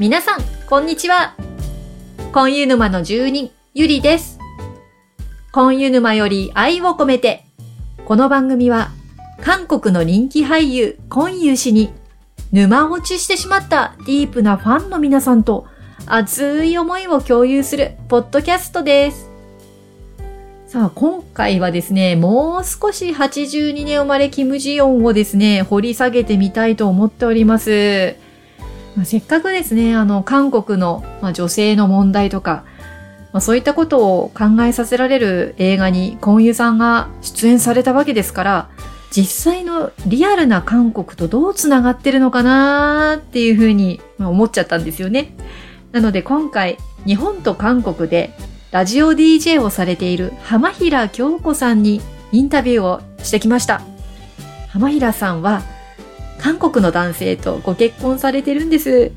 [0.00, 1.36] 皆さん、こんにちは。
[2.32, 4.40] コンユ沼の住人、ゆりです。
[5.52, 7.44] コンユ沼より愛を込めて、
[8.04, 8.90] この番組は、
[9.40, 11.92] 韓国の人気俳優、コンユ氏に、
[12.50, 15.68] 沼落ちしてしまったディープなファンの皆さんと、
[16.06, 19.30] 熱い思いを共有する、ポッドキャストです。
[20.66, 28.23] さあ、今回はですね、もう少し82年生まれキム・ジヨンをですね、掘り下げてみたいと思っております。
[28.96, 32.64] まあせっかくですね、あの、韓国の、まあ、女性の問題とか、
[33.32, 38.68] まあ、そういったことを考えさせられる映画にコンユさんが出演されたわけですから、
[39.10, 45.34] 実際のリアルな韓国とどうつながってるのかなっていうふうに思っちゃったんですよね。
[45.92, 48.36] なので今回、日本と韓国で
[48.70, 52.00] ラジオ DJ をされている浜平京子さんに
[52.32, 53.82] インタビューをしてきました。
[54.68, 55.62] 浜平さんは
[56.38, 59.12] 韓国の男性とご結婚されてるんです。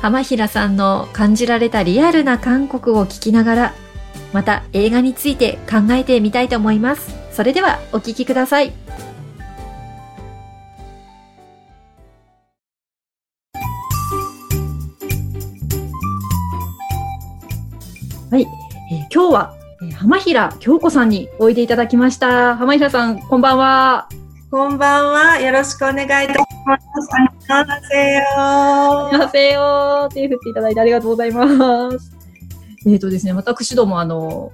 [0.00, 3.74] 浜平さんの感じられたリアルな韓国を聞きながら、
[4.32, 7.14] また映画について考えてみたいと思います。
[7.32, 8.72] それではお聞きください。
[18.30, 18.50] はい、えー
[19.12, 19.54] 今日は、
[19.96, 22.56] 浜平京子さんにおいでいただきました。
[22.56, 24.08] 浜平さん、こんばんは。
[24.50, 25.38] こんばんは。
[25.38, 27.08] よろしくお願いいたします。
[27.12, 28.08] ありがとうござ
[29.48, 30.14] います。
[30.14, 32.10] 手振っていただいてありがとうございます。
[32.84, 34.50] えっ、ー、とですね、私ども、あの、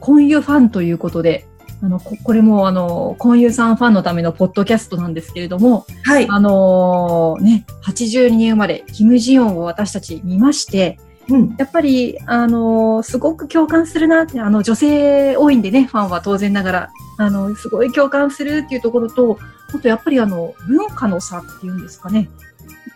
[0.00, 1.46] 婚友ファンということで、
[1.82, 6.26] あの、これも、あの、婚友さんファンのためのポッドキャストなんですけれども、はい。
[6.28, 10.98] あのー、ね、82年生まれ、キム・ジヨンを私たち見まして、
[11.30, 11.54] うん。
[11.58, 19.38] やっぱり、あのすごく共感するなって、あの、女性多いんでね、ファンは当然ながら、あの、すごい共感するっていうところと、
[19.74, 22.28] あとやっぱりあの、文化の差っていうんですかね。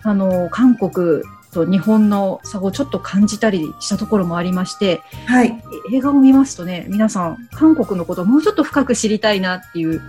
[0.03, 5.63] あの、韓国と日本の差をちょっと感じたりしたところもありまして、はい。
[5.93, 10.01] 映画を見ますとね、皆さん、韓国のことをもうちょっと深く知りたいなっていう、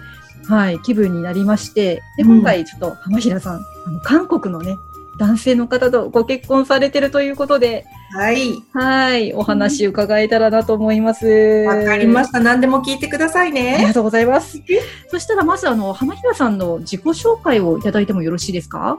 [0.48, 3.56] はい、気分になりまして、で、うん今回ちょっと浜平さん、
[3.86, 4.78] あの、韓国のね、
[5.20, 7.86] 男性の方とご結婚されてるということで、
[8.16, 8.54] はい。
[8.74, 11.28] はい、お話伺えたらなと思います。
[11.68, 12.40] わかりました。
[12.40, 13.84] 何でも聞いてくださいありね。
[13.84, 14.62] がとうございます。
[15.08, 18.98] そしたらまずあの浜平さんの自己紹介をいただいてもよろしいですか？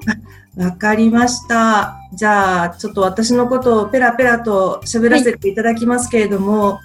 [0.57, 1.97] わかりました。
[2.13, 6.81] じゃあ、ちょっと私のことをペラペラと喋らせていただきますけれども、は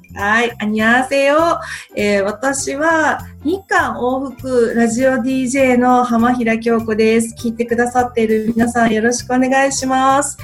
[0.13, 1.59] はいあにゃーせよ。
[1.95, 7.33] えー私は日韓往復ラジオ DJ の浜平京子です。
[7.35, 10.37] 聞いてくださっている皆さんよろしくお願いします。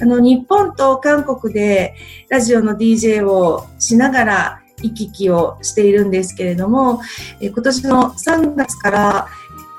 [0.00, 1.96] あの、日本と韓国で
[2.28, 7.00] ラジオの DJ をしながら行き来をしているんですけれども、
[7.40, 9.28] えー今年の3月から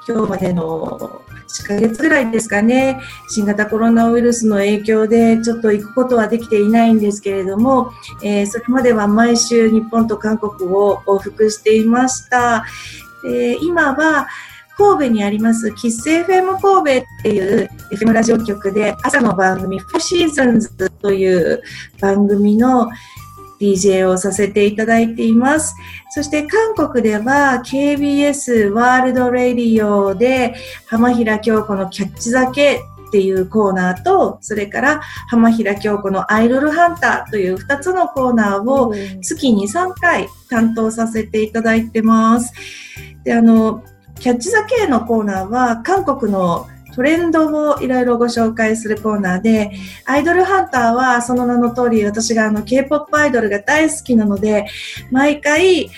[0.08, 1.22] 今日までの
[1.60, 7.92] 8ヶ月ぐらいですかね、新型コロナウイルスの影響でちょっと行くことはできていないんですけれども、
[8.24, 12.66] えーそれまでは毎週日本と韓国を往復していました。
[13.24, 14.28] で今は
[14.78, 21.62] 神戸にあります、キッス FM 神戸っていう FM ラジオ局で朝の番組、フォーシーズンズという
[22.00, 22.90] 番組の
[23.62, 25.76] DJ をさせていただいています。
[26.10, 30.56] そして韓国では KBS ワールドレディオで
[30.88, 42.54] 浜平京子のキャッチ酒っていうコーナーと、それから浜平京子のアイドルハンターという2つのコーナーを月に3回担当させていただいてます。
[43.24, 43.84] で、あの、
[44.18, 49.72] キャッチザ K のコーナーは韓国のトレンドをいろいろご紹介するコーナーで、
[50.06, 54.68] アイドルハンターはその名の通り私があの K-POP アイドルが大好きなので、
[55.12, 55.90] 毎回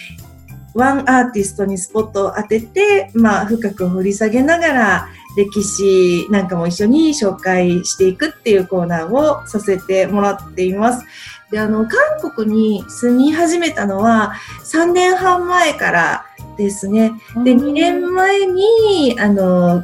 [0.73, 11.05] ワンアーティストにスポットを当てて、まあ深く掘り下げながら歴史なんかも一緒に紹介していくっていうコーナーをさせてもらっています。
[11.51, 14.33] で、あの、韓国に住み始めたのは
[14.63, 16.25] 3年半前から
[16.57, 17.11] ですね。
[17.43, 19.83] で、2年前に、あの、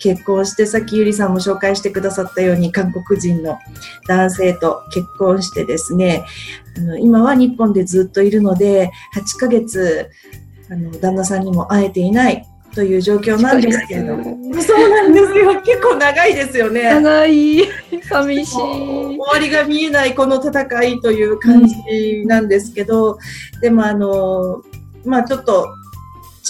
[0.00, 3.58] 結婚して、さっきゆりさんも紹介してくださったように、韓国人の
[4.08, 6.24] 男性と結婚してですね、
[6.76, 10.10] あの今は日本でずっといるので、8ヶ月、
[10.70, 14.24] あの、旦那さんにも会えていないという状況なんですけれども。
[14.62, 15.60] そうなんですよ。
[15.60, 16.82] 結構長いですよね。
[16.82, 17.62] 長い、
[18.02, 18.56] 寂しい。
[18.56, 23.18] 終わりが見えないこの戦いという感じなんですけど、
[23.60, 24.62] でもあの、
[25.04, 25.66] まあちょっと、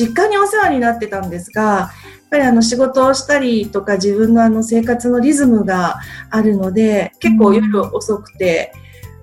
[0.00, 1.91] 実家にお世話になってたんですが、やっ
[2.31, 6.00] ぱりあの仕事をしたりとか自分のあの生活のリズムが
[6.31, 8.73] あるので、結構夜遅くて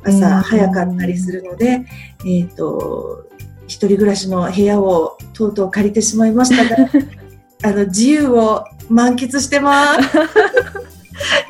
[0.03, 1.85] 朝早かったりするので、
[2.25, 3.27] えっ、と、
[3.67, 6.89] 一人暮らしの部屋をとうとう借りてしまいましたが、
[7.63, 10.09] あの自由を満喫してます。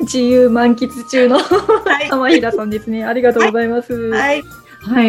[0.00, 2.08] 自由満喫中のはい。
[2.08, 3.04] 浜平さんですね。
[3.04, 3.92] ありがとうございます。
[3.92, 4.42] はい、はい。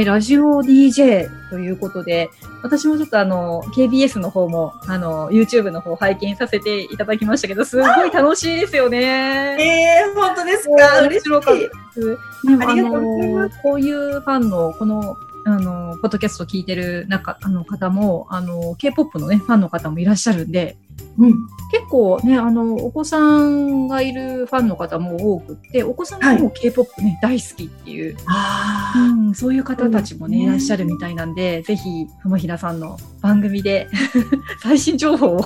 [0.05, 2.29] ラジオ DJ ということで、
[2.63, 9.57] 私もちょっとあの、KBS の方も、あの、YouTube の方拝見させていただきましたけど、すごい楽しいですよね。
[9.59, 11.01] えー、本当ですか？
[11.01, 11.59] 面嬉し白かったい。
[11.61, 12.09] です。
[12.09, 12.17] ね、
[12.65, 20.77] ありがとうございまあの、こういうファンの、この、あの、ポッドキャスト聞いてる中、あの方も、あの、K-POP のね、ファンの方もいらっしゃるんで、
[21.17, 21.33] うん。
[21.71, 33.87] 結構ね、あの、お子さんがいるファンの方も多くって、お子さんももう K-POP ね、大好きっていう、あうん、そういう方たちもね、うんいらっしゃるみたいなんで、ぜひ、浜平さんの番組で
[34.61, 35.45] 最新情報を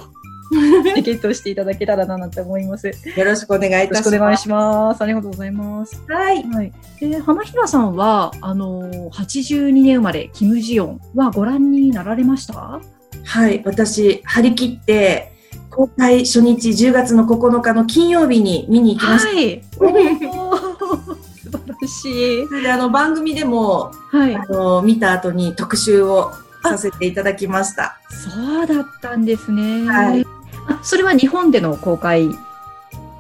[1.02, 2.88] ゲットしていただけたらななんて思います。
[2.88, 2.94] よ
[3.26, 4.16] ろしくお願いいたします。
[4.16, 5.02] お願いします。
[5.02, 6.02] ありがとうございます。
[6.08, 6.44] はい。
[6.44, 6.72] はい。
[7.00, 12.80] で、浜平さんは、あのー、82年生まれ、キム・ジヨンはご覧になられました？
[13.24, 13.62] はい。
[13.66, 15.32] 私、張り切って、
[15.70, 19.32] 公開初日10月の9日の金曜日に見に行きました。
[19.32, 19.62] い。
[19.80, 22.62] おー素晴らしい。
[22.64, 24.44] であの番組でもはいあ。
[24.50, 26.32] の見た後に特集を
[26.64, 28.00] させていただきました。
[28.10, 29.86] そうだったんですね。
[29.88, 30.26] はい
[30.68, 32.30] あ、それは日本での公開？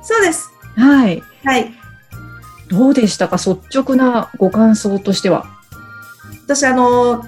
[0.01, 0.49] そうです。
[0.75, 1.21] はい。
[1.43, 1.73] はい。
[2.69, 3.35] どうでしたか？
[3.35, 5.45] 率直なご感想としては。
[6.45, 7.23] 私あの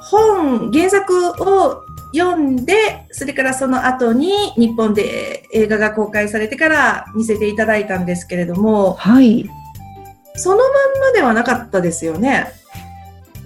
[0.00, 1.82] 本原作を
[2.14, 9.48] 読んでそれからその後に日本で映画が公開されてから見せていただいたんですけれどもはい。
[10.36, 10.68] そのまん
[11.00, 12.46] まではなかったですよね。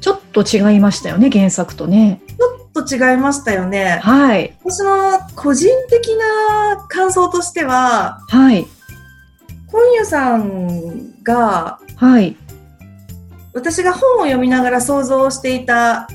[0.03, 2.21] ちょっと違いましたよね、原作とね。
[2.27, 4.01] ちょっと違いましたよね。
[4.03, 4.59] はい。
[4.65, 8.67] 私の個人的な感想としてははい。
[9.69, 12.37] 今湯さんがはい。
[13.55, 16.09] 私が本を読みながら想像していた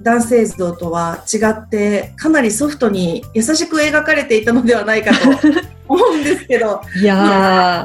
[0.00, 5.18] 男性像とは違ってかなりソフトに優しく描かれていたのではないかと
[5.86, 7.84] 思うんですけどいや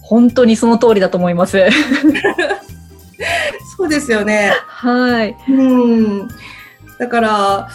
[0.00, 1.58] 本当にその通りだと思います。
[3.82, 4.52] そうですよね。
[4.68, 5.36] はい。
[5.48, 6.28] うん
[7.00, 7.68] だから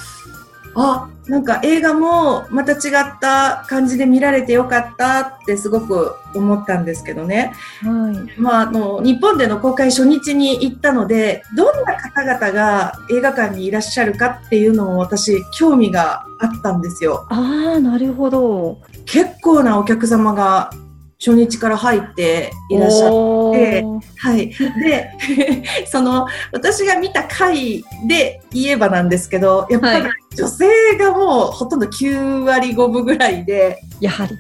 [0.76, 7.52] あなんか映画もまた違った感じで見られてよかったってすごく思ったんですけどね。
[7.82, 8.40] はい。
[8.40, 17.26] まあ、あの日本での公開初日に行ったのでどんな方々が映画館にいらっしゃるかっていうのも私興味があったんですよ。
[17.30, 18.78] ああ、なるほど。
[19.06, 20.70] 結構なお客様が
[21.20, 23.12] 初日から入っていらっしゃっ
[23.54, 23.84] て。
[24.18, 24.50] はい、
[24.84, 25.12] で
[25.90, 30.68] その私が見た回で言えばなんですけどやっぱりは女性
[30.98, 34.38] がもうほとんど9割5分ぐらいでやはり。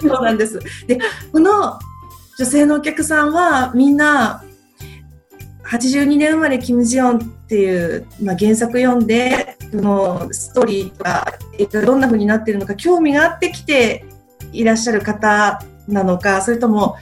[0.00, 0.60] そうなんです。
[0.86, 0.98] で、
[1.32, 1.78] この
[2.38, 4.44] 女性のお客さんはみんな
[5.64, 11.26] 82年生まれキム・ジヨンっていう、まあ、原作読んで、そのストーリーとか、
[11.58, 14.04] えっとどんな風になってるのか興味があってきて
[14.52, 16.96] いらっしゃる方なのか、それとも、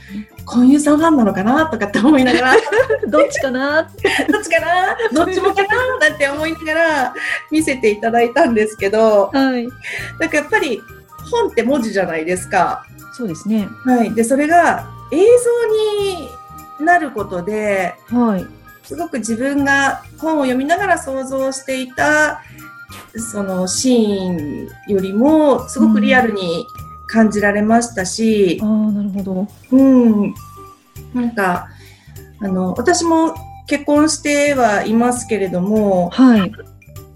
[0.45, 2.55] 婚友さんファンなのかなとかって思いながら、
[3.09, 3.83] どっちかな？
[4.31, 4.97] どっちかな？
[5.13, 6.09] どっちもかな？
[6.09, 7.15] なんて思いながら
[7.51, 9.67] 見せていただいたんですけど、はい。
[10.21, 10.83] なんかやっぱり
[11.31, 12.85] 本って文字じゃないですか。
[13.15, 13.69] そうですね。
[13.85, 15.23] はい、でそれが映像
[16.81, 18.47] になることではい。
[18.83, 22.43] すごく自分が本を読みながら想像していた
[23.33, 26.67] そのシーンよりもすごくリアルに
[27.07, 29.49] 感じられましたしあ、あ、なるほど。
[29.73, 30.35] うん、
[31.15, 31.69] なんか
[32.41, 33.35] あの私も
[33.67, 36.53] 結婚してはいますけれども、はい。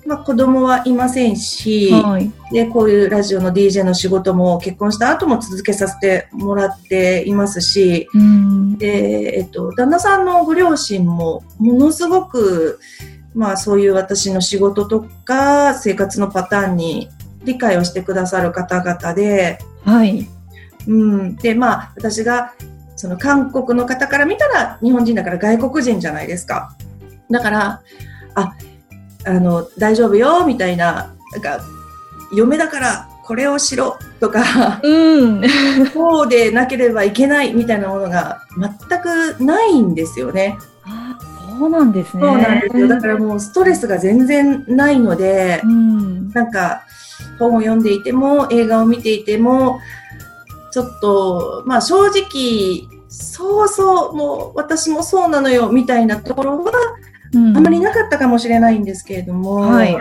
[0.06, 2.32] まあ、子供はいませんし、はい。
[2.50, 8.78] で、こういうラジオの DJ の仕事も結婚した後も続けさせてもらっていますし、うん。
[8.78, 12.80] で、えっと、旦那さんのご両親もものすごく、
[13.34, 17.10] まあそういう私の仕事とか生活のパターンに
[17.48, 20.26] 理解をしてくださる方々で、はい。
[20.86, 21.36] うん。
[21.36, 22.52] で、まあ私が
[22.94, 26.76] その韓国の方から見たら日本人だから外国人じゃないですか。
[27.30, 27.82] だから、
[28.34, 28.54] あ、
[29.24, 31.60] あの、大丈夫よ、みたいな、なんか、
[32.34, 35.42] 嫁だからこれをしろとか、うん。
[35.94, 40.56] こうでなければいけないみたいなものが全くないんですよね。
[40.84, 41.18] あ
[41.58, 42.22] そうなんですね。
[42.22, 42.88] そうなんですよ。
[42.88, 46.30] だからもうストレスが全然ないのでう、ん。
[46.30, 46.84] なんか
[47.38, 49.80] 本を読んでいても映画を見ていても、
[50.70, 56.72] ちょっと、まあ正直、そうそう、もう私もそうなのよみたいなところは
[57.34, 59.96] うんあまりなかったかもしれないんですけれども、はい。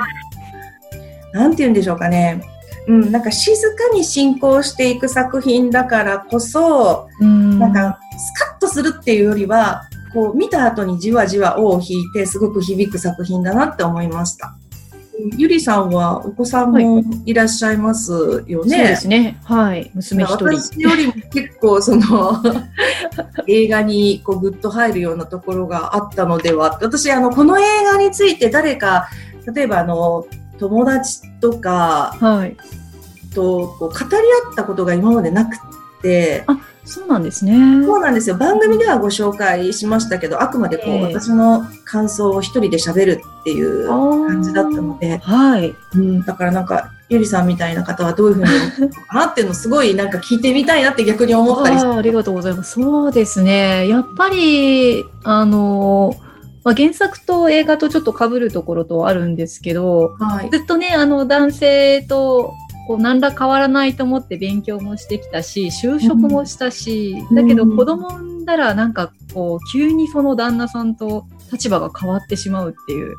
[1.34, 2.42] なんて言うんでしょうかね。
[2.88, 7.60] うん、なんか静かに進行していく作品だからこそ、うん。
[7.60, 9.84] なんかスカッとするっていうよりは、
[10.14, 14.56] こう見た後にじわじわ尾を引いてすごく響く作品だなって思いました。
[15.38, 18.78] ゆりさんはお子さんもいらっしゃいますよね？
[18.78, 19.40] そうですね。
[19.44, 19.92] はい。
[19.94, 20.46] 娘一人。
[20.46, 22.42] 私よりも結構その
[23.48, 26.78] 映画にこうグッと入るようなところがあったのでは。
[26.82, 29.08] 私あのこの映画について誰か
[29.54, 30.26] 例えばあの
[30.60, 32.56] 友達とかはい。
[33.34, 34.04] とこう語り
[34.50, 35.56] 合ったことが今までなく
[36.02, 36.44] て。
[36.48, 36.58] あ、
[36.88, 37.54] そうなんですね。
[37.86, 38.38] そうなんですよ。
[38.38, 45.76] 番組ではご紹介しましたけど、あくまでこう、ええ私の感想を一人で喋るっていう感じだったので、はい。
[45.96, 51.88] うん、だからなんか、ゆりさんみたいな方はどういうふうに思うのかなっていうのをすごいなんか聞いてみたいなって逆に思ったりして。
[51.88, 52.74] あーありがとうございます。
[52.74, 53.88] そうですね。
[53.90, 56.16] やっぱり、あの、
[56.64, 60.50] まあ、原作と映画とちょっと被るところとあるんですけど、はい。
[60.50, 62.54] ずっとね、あの、男性と、
[62.88, 73.16] こう、何ら変わらないと思って勉強もしてきたし、就職もしたし、うんだけどうん子供産んだらなんかこう、急にその旦那さんと立場が変わってしまうっていう、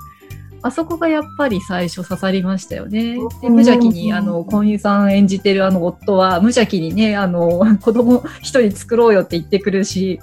[0.62, 3.14] あそこがやっぱり最初刺さりましたよね。
[3.14, 3.54] で、うん。
[3.54, 10.18] 無邪気に、あの、婚友さん演じてるあの夫は、無邪気にね、あの、子供一人作ろうよって言ってくるし、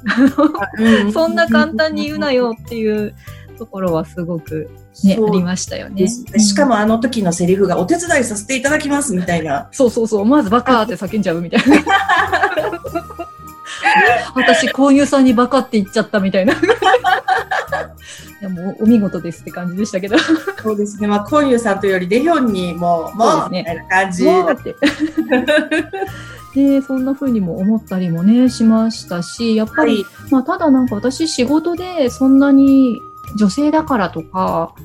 [1.07, 3.15] うそんな簡単に言うなよっていう
[3.55, 4.69] ところはすごく
[5.03, 9.67] ね、ありましたよねしかもあの時のセリフがお手伝いさせていただきますみたいな。
[9.71, 11.83] そうそうそう、まずバカって叫んじゃうみたいな。
[14.35, 16.53] 私、購入さんにバカって言っちゃったみたいな。
[16.53, 16.57] い
[18.41, 20.17] やもうお見事ですって感じでしたけど。
[20.17, 21.07] そうですね。
[21.07, 24.25] まあ、コンユさんというよりデヒョンにもう、もう、ねみたいな感じ。
[26.53, 30.31] で、 そんな風にも思ったりもね、しましたし、やっぱり、はい。
[30.31, 33.01] まあ、ただなんか私仕事でそんなに
[33.37, 34.75] 女性だからとか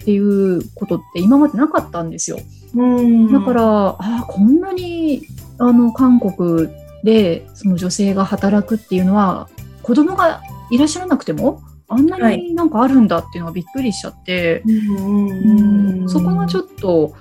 [0.00, 2.38] っていうことって今までなかったんですよ。
[2.74, 3.32] うん。
[3.32, 5.22] だから、ああ、こんなに、
[5.58, 6.68] あの、韓国
[7.04, 9.48] で、その女性が働くっていうのは、
[9.82, 12.38] 子供がいらっしゃらなくても、あんなはい。
[12.38, 17.14] になんかあるんだっていうのはびっくりしちゃって、うんうんそこがちょっと、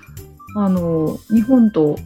[0.55, 1.97] あの、日本と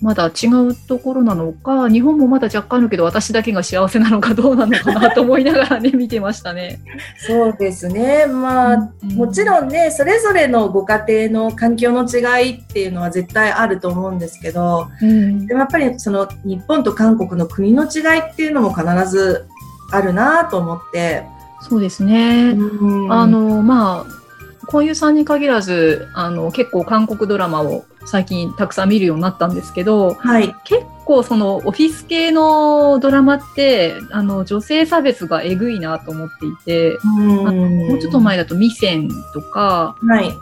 [0.00, 6.80] まだ違うところなのか、日本もまだ若干あるけど、私だけが幸せなのかどうなのかなと思いながらね、見てましたね。
[7.18, 8.24] そうですね。
[8.26, 9.44] まあ、もちん。
[9.44, 19.46] ろんね、それぞれのご家庭の環境の違いっていうのは絶対あると思うんですけど、うんでもやっぱりその日本と韓国の国の違いっていうのも必ず
[19.92, 21.24] あるなと思って。
[21.60, 22.52] そうですね。
[22.52, 30.54] うんあ、の、まあ、こういうさんに限らず、あの、結構韓国ドラマを最近たくさん見るようになったんですけど、はい。
[30.64, 40.32] 結構そのオフィス系のドラマって、あの、女性差別がえぐいなと思っていて、もうちょっと前だとミセンとか、はい。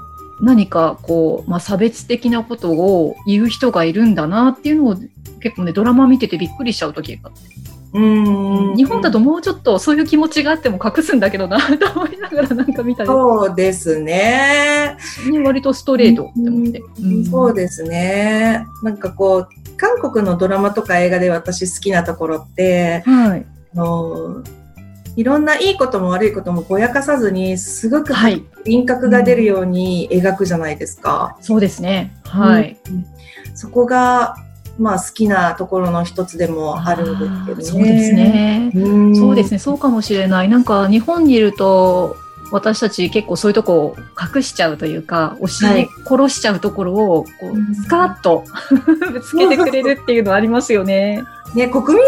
[0.40, 4.96] 何かこう、まあ、差別的なことを言う人がいるんだなっていうのを
[5.40, 7.57] 結構ね、ドラマ見ててびっくりしちゃう時があって。
[7.94, 14.96] うん日本だともうちょっとそういう気持ちがあっても隠すんだけどな と思いながらなんか見たり、そうですね。
[15.30, 16.82] ね、割とストレートって思って。
[17.02, 18.64] うんそうですね。
[18.82, 23.46] なんかこう、韓国のドラマとか映画で私好きなところって、はい。
[23.74, 24.42] あの
[25.16, 28.44] いろんないいことも悪いこともぼやかさずに、すごくはい。
[28.64, 31.36] 輪郭が出るように描くじゃないですか。
[31.40, 32.14] そうですね。
[32.24, 32.76] はい。
[32.90, 33.04] うん
[33.58, 34.36] そこが、
[34.78, 37.64] まあ好きなところの一つでもあるんですけどね。
[37.64, 38.70] そうですね。
[38.74, 39.16] うん。
[39.16, 39.58] そうですね。
[39.58, 40.48] そうかもしれない。
[40.48, 42.16] なんか日本にいると、
[42.50, 43.96] 私たち結構そういうとこを
[44.34, 48.44] 隠しちゃうというか、押しはい殺しちゃうところを、こうスカッと
[49.12, 51.24] ぶ つけてくれるっていうのはありますよね。
[51.54, 52.02] ね、国民性も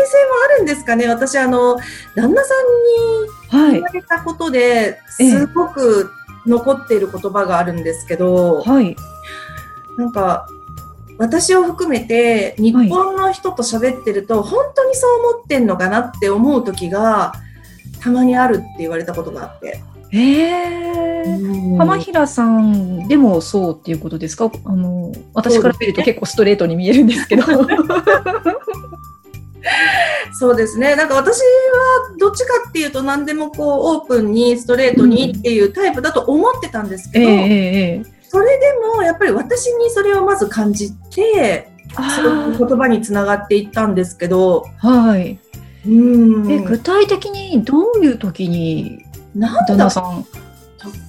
[0.55, 1.09] あるんですかね。
[1.09, 1.77] 私、あの、
[2.15, 2.55] 旦那さ
[3.55, 3.89] んにはい言わ。
[3.89, 6.11] れたことで、ええすごく
[6.47, 8.97] 残っている言葉があるんですけど、はい。
[9.97, 10.47] なんか、
[11.21, 17.35] 私を含めて、日本の人と喋ってると、本当にそう思ってんのかなって思う時が、
[18.03, 19.83] たまにあるって言われたことがあって。
[20.13, 21.77] ええー。
[21.77, 24.51] 浜平さんでもそうっていうことですか？
[24.65, 27.43] あの、私から見ると結構ストレートに見えるんですけど。
[30.33, 30.97] そうですね。
[30.97, 31.45] なんか私は
[32.19, 45.39] どっちかっていうと何でもこうオープンにストレートにっていうタイプだと思ってたんですけど、えええええそれでもやっぱり私にそれをまず感じて、そういう言葉につながっていったんですけど、はい。
[45.87, 46.51] うん。
[46.51, 50.25] え、具体的にどういう時になん旦だった那さん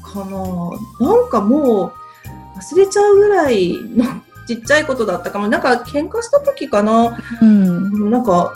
[0.02, 1.94] かななんかもう
[2.58, 4.06] 忘れちゃうぐらいの
[4.48, 5.48] ちっちゃいことだったかも。
[5.48, 7.18] なんか喧嘩した時かな？
[7.42, 8.10] うん。
[8.10, 8.54] なんか、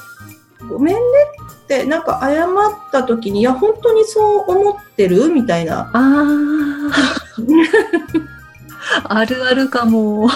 [0.69, 1.01] ごめんね
[1.63, 2.49] って、なんか謝っ
[2.91, 5.29] た時に、いや、本当にそう思ってる？
[5.29, 5.81] みたいな。
[5.81, 6.25] ああ。
[9.19, 10.29] あるあるかも。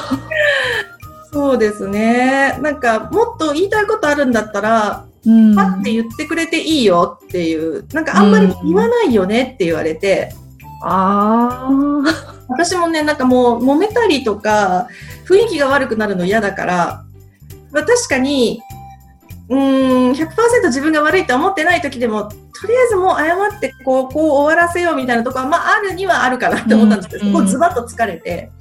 [1.31, 2.57] そうですね。
[2.61, 5.55] なんか、もっと言いたいことあるんだったら、うん。
[5.55, 10.33] パって言ってくれていいよっていう、なんかあんまり言わないよねって言われて、
[10.83, 12.35] ああ。
[12.47, 14.87] 私もね、なんかもう揉めたりとか、
[15.27, 17.05] 雰囲気が悪くなるの嫌だから、
[17.71, 18.61] まあ、確かに、
[19.49, 28.51] うーん、100%自分が悪いと思ってない時でも、とりあえずもう謝って、こう、こう終わらせようみたいなところは、まあ、あるにはあるかなって思ったんですけど、うんそこズバッと疲れて、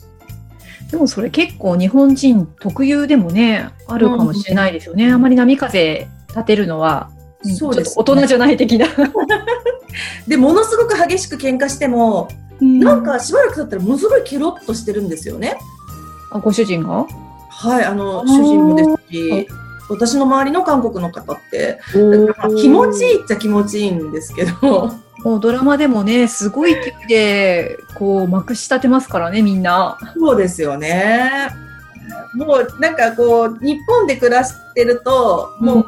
[0.90, 5.12] でもそれ結構日本人特有でもね、あるかもしれないですよね。
[5.12, 7.10] あまり波風立てるのは、
[7.46, 7.94] んそうですね。
[7.94, 8.86] ちょっと大人じゃない的な。
[10.26, 12.28] で、ものすごく激しく喧嘩しても、
[12.60, 15.58] なんかしばらく経ったらものすごいケロッとしてるんですよね。
[16.32, 17.06] あ、ご主人が？
[17.50, 19.48] はい、あの、主人もですし、
[19.88, 21.78] 私の周りの韓国の方って、
[22.60, 24.92] 気持ちいいっちゃ気持ちいいんですけど、
[25.24, 29.98] もうドラマでもね、すごい勢いで、こう、まくし立てますからね、みんな。
[30.16, 31.50] そうですよね。
[32.34, 35.86] もうなんかこう、日本で暮らしてると、もう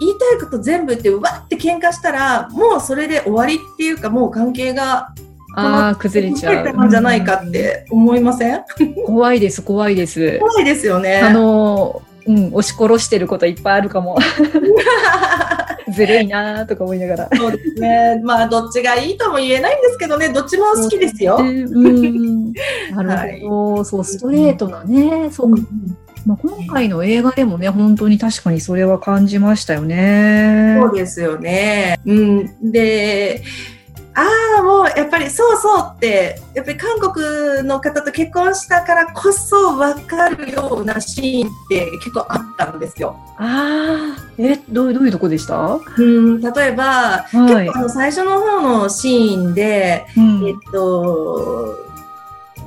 [0.00, 5.12] 言いたいこと全部言って、わって喧嘩したら、もうそれで終わりっていうか、もう関係が
[5.56, 6.90] ああ、崩れちゃう。
[6.90, 8.62] じゃないかって思いません？
[9.06, 10.38] 怖いです、怖いです。
[10.38, 11.20] 怖いですよね。
[11.20, 14.18] あの、うん、押し殺してることいっぱいあるかも。
[15.90, 17.30] ずるいなーとか思いながら。
[17.34, 18.20] そうですね。
[18.22, 21.38] まあ、どっちがいいとも言えないんですけどね、どっちも好きですよ。
[21.38, 22.52] うん。
[22.94, 23.84] なるほど。
[23.84, 25.30] そう、ストレートなね。
[25.32, 25.62] そうか。
[26.26, 30.78] まあ、今回の映画でもね、本当に確かにそれは感じましたよね。
[30.78, 31.98] そうですよね。
[32.04, 32.70] うん。
[32.70, 33.42] で、
[34.20, 34.26] あ
[34.58, 43.16] あ、もうやっぱりそうそうって、やっぱり韓国の方と結婚したからこそ分かるようなシーンって結構あったんですよ。
[43.38, 45.56] ああ、え、どうどういうとこでした？
[45.56, 47.36] はうん、例えば、い。
[47.36, 51.76] 結構あの最初の方のシーンで、うんえっと、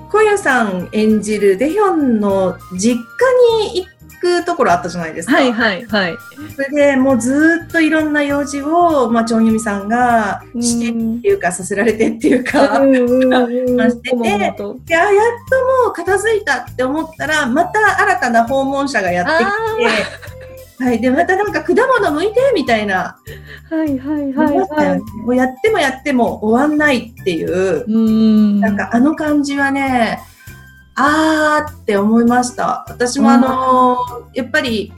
[0.10, 3.88] コユさん演じるデヒョンの実家に行
[4.22, 5.34] くところあったじゃないですか。
[5.34, 6.18] はいはいはい。
[6.56, 15.14] それでもうずっといろんな用事を、まあ、チョンユミさんがしてっていうか、させられてっていうか、うんうんうんましててこまごまとであやっ
[15.50, 23.20] ともう片付いたって思ったら、また新たな訪問者がやってきて、はい、で、またなんか果物剥いてみたいな、
[23.70, 25.00] はいはいはいはい。
[25.00, 28.60] もうやってもやっても終わんないっていう、うん。
[28.60, 30.20] なんかあの感じはね、
[30.96, 32.86] あーって思いました。
[32.88, 33.98] 私もあの
[34.34, 34.94] やっぱり、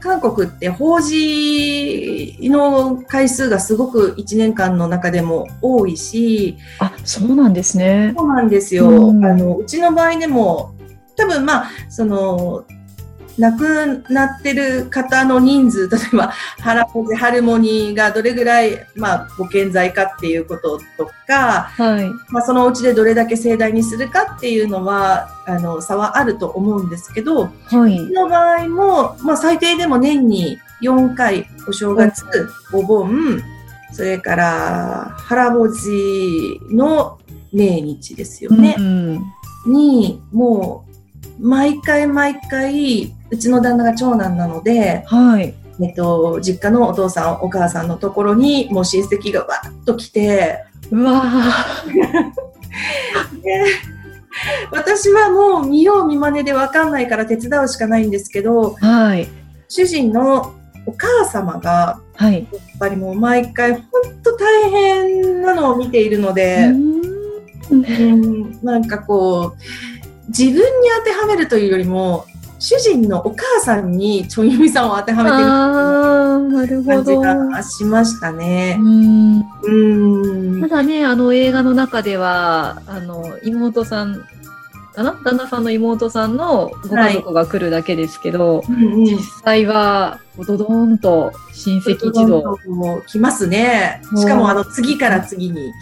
[0.00, 8.12] 韓国って法事の回数がすごく1年間の中でも多いし、あ、そうなんですね。
[8.16, 8.88] そうなんですよ。
[8.90, 10.74] うんあのうちの場合でも、
[11.16, 12.64] 多分まあ、その、
[13.38, 22.08] 亡くなってる方の人数、例えば、ハラモジ、ハルモニーがどれぐらい、まあ、ご健在かっていうこととか、はい。
[22.28, 27.98] まあ、そのうちでどれだけ盛大にするかっていうのは、あの、差はあると思うんですけど、はい。
[28.12, 32.24] の場合も、まあ、最低でも年に4回、お正月、
[32.72, 33.42] お盆、
[33.92, 37.18] それから、腹ぼじの
[37.52, 38.76] 命日ですよね。
[38.78, 39.22] うん
[39.66, 40.91] に、もう、
[41.38, 45.54] 毎回毎回、うちの旦那が長男なので、はい。
[45.80, 51.22] えっと、実家のお父さん、お母さんのところに、もう親戚がわっと来て、うわ
[54.70, 59.28] 私はもう見よう見まねでわかんないから手伝うしかないんですけど、はい。
[59.68, 60.54] 主人の
[60.86, 62.34] お母様が、はい。
[62.34, 63.82] やっぱりもう毎回本
[64.22, 67.02] 当大変なのを見ているので、うん
[67.70, 69.58] うん、なんかこう、
[70.28, 70.60] 自分に
[70.98, 72.26] 当てはめるというよりも、
[72.58, 77.20] 主人のお母さんにチョンユミさんを当てはめてるああ、なるほ感じど。
[77.20, 78.78] がしましたね。
[78.80, 80.60] うんうん。
[80.60, 84.24] ただね、あの映画の中では、あの、妹さん、
[84.94, 85.12] かな？
[85.24, 92.58] 旦那さんの妹さんのご家族が来るだけですけど、うんうん実際は、ドドーンと親戚一同。
[93.06, 94.02] 来ますね。
[94.16, 95.72] しかもあの次から次に。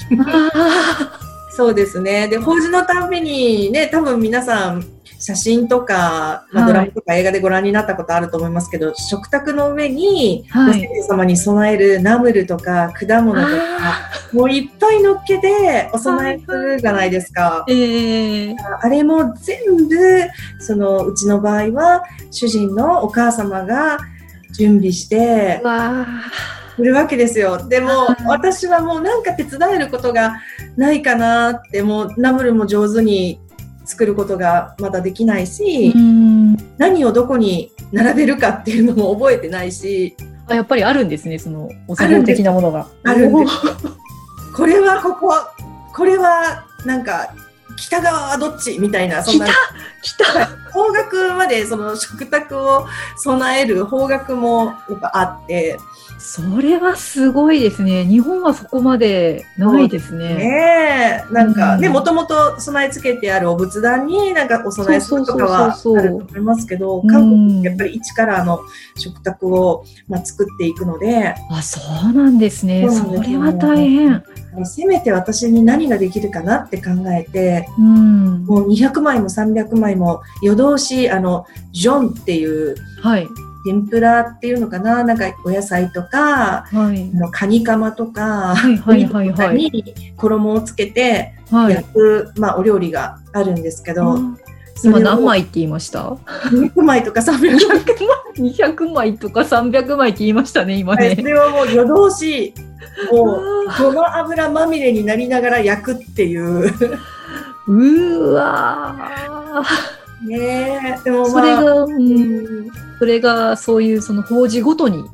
[1.51, 2.29] あそうですね。
[2.29, 4.85] で、法事のためにね、多分皆さん、
[5.21, 10.89] 写真とか、まドラマとか映画でご覧になったことあると思いますけど、食卓の上に、はい。
[11.07, 17.67] 様に備えるナムルとか果物とか、もういっぱい乗っけてお供えするじゃないですか。
[17.69, 18.53] ーえ。
[18.53, 19.97] ー、あれも全部、
[20.59, 23.99] そのうちの場合は、主人のお母様が
[24.53, 25.61] 準備して
[26.81, 27.69] うわするわけですよ。
[27.69, 30.41] でもはい、私はもうなんか手伝えることが
[30.77, 33.41] ないかなって、もうナムルも上手に
[33.85, 35.93] 作ることがまだできないし
[36.79, 40.17] 何をどこに並べるかっていうのも覚えてないし、
[40.49, 42.89] あやっぱりあるんですね、そのお作法的なものが。
[43.05, 43.53] あるんです。
[44.57, 45.33] これはここ、
[45.95, 47.35] これはなんか、
[47.77, 49.47] 北側はどっちみたいな、そんな。
[50.03, 51.20] 来た方角ま
[51.51, 52.87] でその食卓を
[53.17, 55.79] 備える方角もやっぱあって、
[56.19, 58.05] それはすごいですね。
[58.05, 60.35] 日本はそこまでないですね。
[60.35, 68.61] ねえ、なんかね、うんもともと備え付けてあるお仏壇になんかお供えするとかはあると思いますけど、うん韓国やっぱり一からあの
[68.97, 72.89] 食卓を、まあ、作っていくので、あ、そうなんですね。
[72.91, 74.23] それは大変。
[74.65, 78.45] せめて私に何ができるかなって考えて、うん。
[78.45, 81.40] もう200枚も300枚も夜通し、あの、
[81.73, 83.29] ジョンっていうはい。
[83.63, 85.05] 天ぷらっていうのかな？
[85.05, 87.19] なんかお野菜とか、はいあ。
[87.19, 89.57] のカニカマとか、はいはいはいお肉とかはい。
[89.57, 91.93] に衣をつけてはい焼。
[91.93, 94.19] く、まあ、お料理があるんですけど、
[94.83, 96.17] 今何枚って言いました
[96.51, 97.81] ？200枚とか300枚
[98.37, 101.31] ?200 枚とか300枚って言いましたね、今はいそね。
[101.31, 102.55] れをもう夜通し、
[103.13, 106.73] もう、あごま油まみれになりながら焼くっていう。
[107.69, 115.05] うーわーねえ、でもまあ、それが、う、うんん、それがそういうその法事ごとに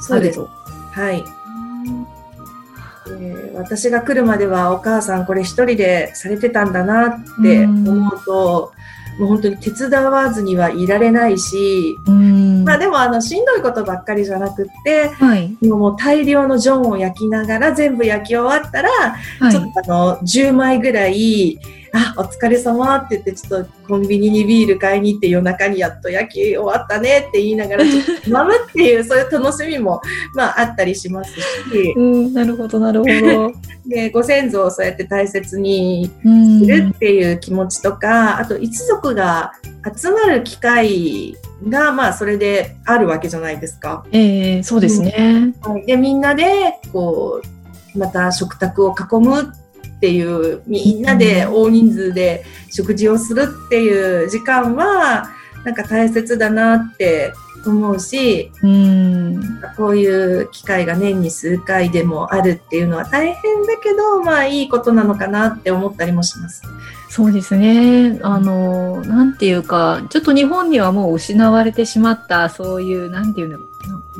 [0.00, 0.40] そうです。
[0.40, 1.00] あると。
[1.00, 1.24] はい。
[3.08, 8.72] えー私が来るまではお母さんこれ一人でされてたんだなって思うと、
[9.18, 12.64] もう本当に手伝わずにはいられないし、うん。
[12.64, 15.56] まあでもあのしんどいことばっかりじゃなくって、はい。
[15.62, 21.58] もう大量のジョンを焼きながら全部焼き終わったら、はいちょっとあの10枚ぐらい、
[21.92, 30.00] あ、お疲れ様って言って、ちょっとコンビニにビール買いに行って夜中にやっと焼き終わったねって言いながら、ちょっとつまむっていう、そういう楽しみも、
[30.34, 31.40] まああったりしますし、
[31.96, 33.52] うん、なるほど、なるほど。
[33.86, 39.52] で、ご先祖をそうやって大切にうんするっていう気持ちとか、あと一族が
[39.96, 41.36] 集まる機会
[41.68, 44.04] が、まあそれであるわけじゃないですか。
[44.12, 45.54] ええそうですね。
[45.62, 49.52] はいで、みんなで、こう、また食卓を囲む
[50.00, 55.28] っていう、みんなで大人数で食事をするっていう時間は、
[55.62, 57.34] なんか大切だなって
[57.66, 59.60] 思うし、うん。
[59.76, 66.62] こういう機会が年に数回でもあるっていうのは大変だけど、まあいいことなのかなって思ったりもします。
[67.10, 68.18] そうですね。
[68.22, 73.58] あの、なんていうか、ちょっと日本にはもう失われてしまった、そういう、なんていうの、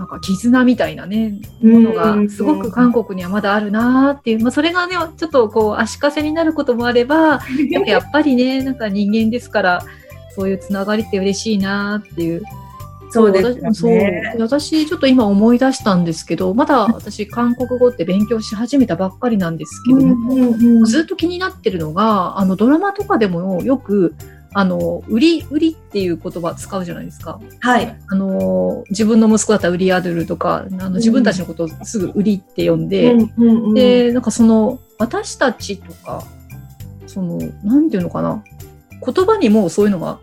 [0.00, 7.40] ななんか絆みたいなね、ものがすごく韓国にはまだあるなーっていう、まあそれがね、ちょっとこう足かせになることもあれば、
[7.86, 9.84] やっぱりね、なんか人間ですから、
[10.34, 12.42] そういうつながりって嬉しいなーっていう。
[13.12, 14.36] そうですよ私そうね。
[14.38, 24.14] 私、ちょっと今思い出したんですけど、まだ私、韓国語って勉強し始めたばっかりなんですけども、ずっと気になってるのが、あの、ドラマとかでもよく、
[24.52, 27.40] あの、売り、売りっていう言葉使うじゃないですか。
[27.60, 27.96] はい。
[28.08, 36.24] あの、自分の息子だったら売りアドルとか、あの自分たちのことをすぐ売りって呼んで、うんうんうんで、なんかその、私たちとか、
[37.06, 38.42] その、なんていうのかな、
[39.04, 40.18] 言葉にもそういうのが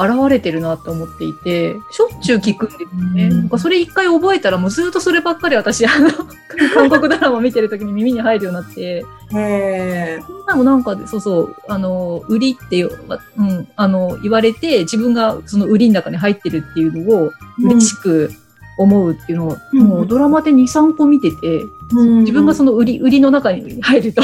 [0.00, 3.24] 現れてるなって思っていて、しょっちゅう聞くんですよね。
[3.24, 3.38] うん。
[3.40, 6.08] なんかそれ一回覚えたらもうずっとそればっかり私、あの、
[6.74, 10.52] 韓国ドラマ見てる時に耳に入るようになって、へー。
[10.52, 12.90] こんなんかで、そうそう、あの、売りっていう、
[13.36, 17.30] うん、あの、言われて、自分がその売りの中に入ってるっていうのを
[17.62, 18.30] 嬉しく
[18.78, 19.80] 思うっていうのを、うん。
[19.80, 24.22] もうドラマで2、3個見てて、うん自分がその売り、売りの中に入ると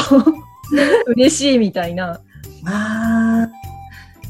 [1.06, 2.20] 嬉しいみたいな。
[2.64, 3.65] あー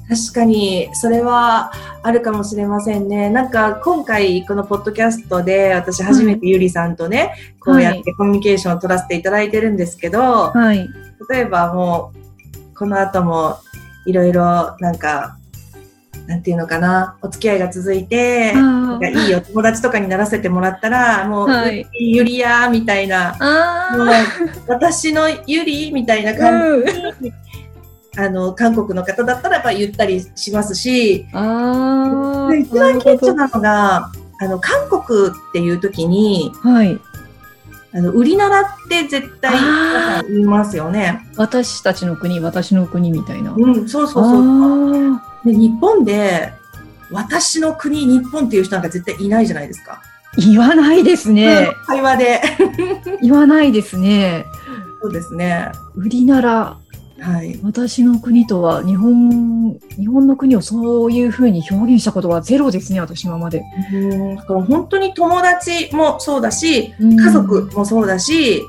[0.09, 3.29] 確かにそれはあるかもしれませんね。
[3.29, 10.89] なんか今回このポッドキャストで私初めてゆりさんとね、こうやってコミュニケーションを取らせていただいてるんですけど、はい。
[11.29, 12.13] 例えばも
[12.73, 13.59] うこの後も
[14.07, 15.37] いろいろなんか
[16.27, 23.37] なんていうのかなお付き合いが続いてなんかいいお友達とかにならせてもらったらもう、はいゆりやみたいな
[23.97, 24.25] もうあ
[24.67, 26.85] 私のゆりみたいなあ、感
[27.21, 27.33] じうん。
[28.17, 36.99] あの、韓国の方だったらやっぱ言ったりしますし、あ一番顕著なのが、あの、韓国っていう時に、はい。
[37.95, 41.27] あの、売りならって絶対あー皆さん言いますよね。
[41.37, 43.55] 私たちの国、私の国みたいな。
[43.57, 45.15] うん、そうそうそう。
[45.15, 46.53] あで、日本で、
[47.11, 50.03] 私の国、日本っていう人なんか絶対いないじゃないですか。
[50.39, 51.71] ー言わないですね。
[51.87, 52.43] 会話で。
[53.23, 54.45] 言わないですね。
[55.01, 55.71] そうですね。
[55.95, 56.79] 売りなら、
[57.21, 57.59] はい。
[57.63, 63.63] 私の国とは日本、日本の国をそういうふうに表現したことはゼロですね、私今まで。
[63.93, 68.63] うん、だから本当に友達もそうだし、家家族もそうだし、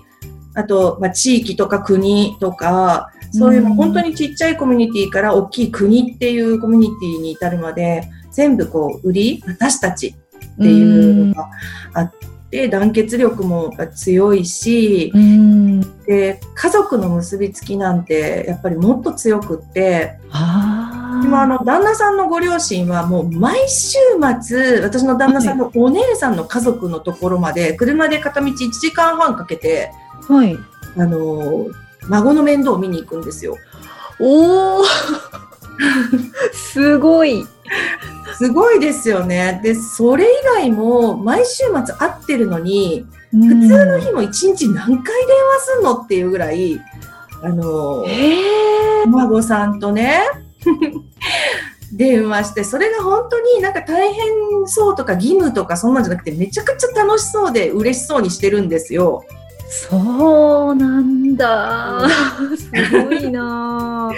[0.53, 11.49] あと、まあ、地域とか国とか、そういう本当にちっちゃいコミュニティから大きい国っていうコミュニティに至るまで、全部こう、売り、私たちっていうのが
[11.93, 12.36] あって、
[12.69, 15.81] 団結力も強いし、うん。
[16.05, 23.97] で、家族の結びつきなんて、やっぱりもっと強くって、あ今あの旦那さんのご両親はもう毎週
[24.41, 29.91] 末私の旦那さんのお姉さんの家族のところまで車で片道1時間半かけて
[30.27, 30.57] はい。
[30.97, 31.67] あの
[32.09, 33.57] 孫の面倒を見に行くんですよ。
[34.19, 34.85] おー
[36.53, 37.45] すごい。
[38.37, 39.59] すごいですよね。
[39.63, 46.79] で、それ以外も毎週末会ってるのに、普普通の日も1日何回電話すんのっていうぐらい、
[47.41, 48.05] あの、
[49.07, 50.21] 孫さんとね、
[51.93, 54.23] 電話して、それが本当になんか大変
[54.65, 59.23] そうとか義務とかそんなんじゃなくて、めちゃくちゃ楽しそうで嬉しそうにしてるんですよ。
[59.69, 62.07] そうなんだ。
[62.57, 64.11] すごいな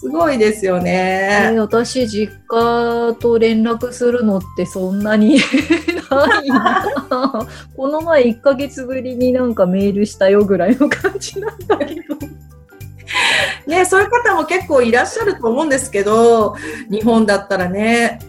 [0.00, 1.50] すごいですよぁ、ね。
[1.54, 5.40] え私、実家と連絡するのってそんなに
[6.08, 12.16] ないなぁこの前1ヶ月ぶりになんかメールしたよぐらいの感じなんだけど。
[13.66, 16.54] ね、そういう方も結構いらっしゃると思うんですけど、
[16.90, 18.20] 日本だったらね、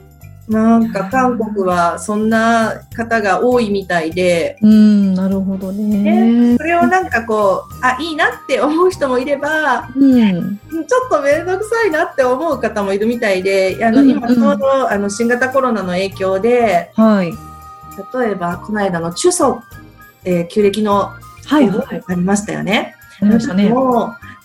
[0.49, 6.57] なんか韓国はそんな方が多いみたいで、うん、なるほどね。
[6.57, 10.57] それをなんかこう、あ、いいなって思う人もいれば、うん。
[10.57, 17.31] ちょっと面倒くさいなって思う方もいるみたいで、あの、うん今ちょうどあの新型コロナの影響で、はい。
[18.17, 19.61] 例えばこの間の中祖、
[20.25, 21.11] えー旧暦の
[21.45, 22.03] はい、はい。
[22.07, 22.95] ありましたよね。
[23.21, 23.71] ありましたね。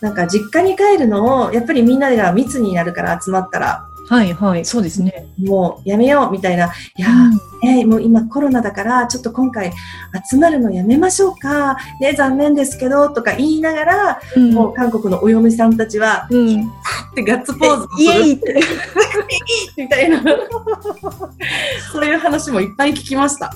[0.03, 4.65] なんか実家に帰るのを、やっぱりみんなが密になるから集まったら、はい、はい。
[4.65, 5.27] そうですね。
[5.39, 9.73] もうやめようみたいな、いやー、ね、もう今コロナだから、ちょっと今回
[10.31, 14.53] 集まるのやめましょうか、ね、残念ですけど、とか言いながら、うん。
[14.53, 16.61] もう韓国のお嫁さんたちは、うん。
[16.61, 18.61] ってガッツポーズイエイって。
[19.77, 20.23] みたいな、
[21.93, 23.55] そういう話もいっぱい聞きました。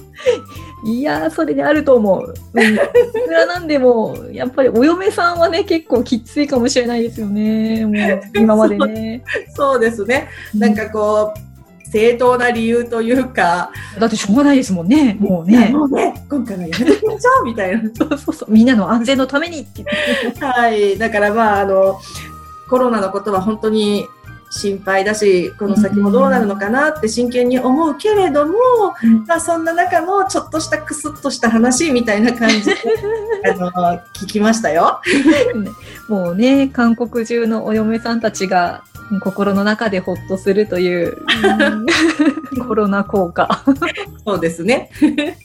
[0.85, 2.35] いやー、それであると思う。
[2.55, 2.75] うん。
[2.75, 7.85] いくらなんでも、やっぱりお嫁さんはね、結構きついかもしれないですよね。
[7.85, 9.25] もう、今までね。
[9.57, 10.29] そうですね。
[10.55, 11.49] なんかこう、
[11.91, 15.17] 正当な理由というか、だってしょうがないですもんね。
[15.19, 15.69] もうね。
[15.69, 17.91] もうね、今回はやめてみましょうみたいな。
[17.95, 18.53] そうそうそう。
[18.53, 19.67] みんなの安全のために。
[20.41, 20.99] はい。
[20.99, 21.99] だからまあ、あの、
[22.69, 24.07] コロナのことは本当に
[24.51, 28.55] 心配だし、この先もどうなるのかなって真剣に思うけれども、
[29.27, 32.75] まあそんな中のちょっとしたクスッとした話みたいな感じで、
[33.45, 33.71] あの、
[34.15, 35.01] 聞きましたよ。
[36.09, 38.85] もうね、韓国中のお嫁さんたちが
[39.21, 41.87] 心の中でほっとするという、うん
[42.69, 43.65] コロナ効果。
[44.27, 44.91] そうですね。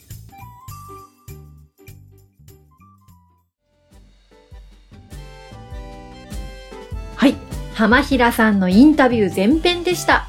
[7.16, 7.36] はい。
[7.74, 10.28] 浜平さんのインタビュー前編でした。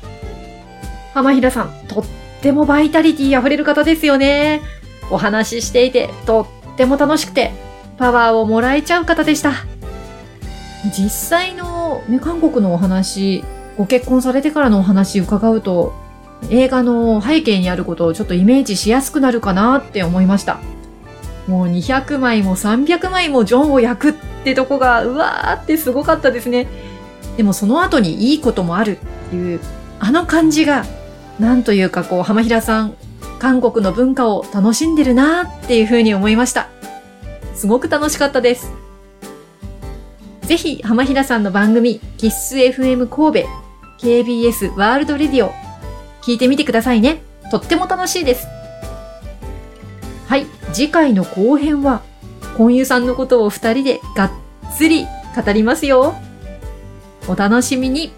[1.15, 2.05] 浜平さん、とっ
[2.41, 4.61] てもバイタリティ溢れる方ですよね。
[5.11, 7.53] お話ししていて、とっても楽しくて、
[7.99, 9.53] パワーをもらえちゃう方でした。
[10.97, 11.74] 実際の、
[12.09, 13.45] ね、韓国のお話、
[13.77, 15.95] ご結婚されてからのお話伺うと、
[16.51, 20.59] 映画の背景にあることをちょっとイメージしやすくなるかなって思いました。
[21.47, 26.67] もう200枚も300枚もジョンを焼くってとこが、うわーってすごかったですね。
[27.37, 29.61] でもその後にいいこともあるっていう、
[30.01, 30.85] あの感じが、
[31.39, 32.95] なんというかこう、浜平さん、
[33.39, 36.69] 韓国の文化を楽しんでるなーっていうふうに思いました。
[37.55, 38.84] すごく楽しかったです。
[40.47, 43.49] ぜひ、浜平さんの番組、キッス FM 神戸、
[43.99, 45.53] KBS ワールドレディオ、
[46.23, 47.23] 聞いてみてくださいね。
[47.51, 48.47] とっても楽しいです。
[50.29, 52.03] はい、次回の後編は、
[52.59, 54.31] コンユさんのことを二人でがっ
[54.77, 56.15] つり語りますよ。
[57.27, 58.13] お楽しみに。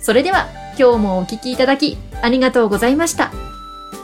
[0.00, 3.30] それでは、今日もお聞きいただき、ありがとうございました。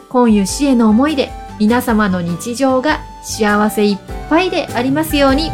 [0.09, 5.51] 今湯氏への思いで、皆様の日常が幸せいっぱいでありますように。